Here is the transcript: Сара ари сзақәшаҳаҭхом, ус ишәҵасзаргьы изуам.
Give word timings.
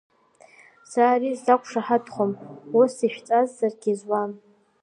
Сара 0.89 1.11
ари 1.15 1.39
сзақәшаҳаҭхом, 1.39 2.31
ус 2.79 2.93
ишәҵасзаргьы 3.05 3.89
изуам. 3.93 4.31